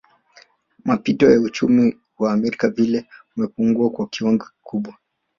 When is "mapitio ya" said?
0.85-1.39